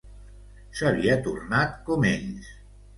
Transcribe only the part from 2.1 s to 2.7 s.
ells.